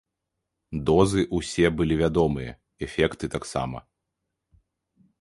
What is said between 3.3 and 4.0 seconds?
таксама.